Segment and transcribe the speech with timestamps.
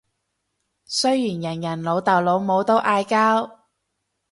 [0.87, 3.67] 雖然人人老豆老母都嗌交